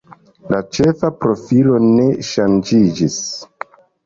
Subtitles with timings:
[0.53, 3.21] La ĉefa profilo ne ŝanĝiĝis.